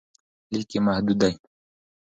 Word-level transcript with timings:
لیک 0.53 0.69
یې 0.75 0.79
محدود 0.85 1.17
دی. 1.21 1.33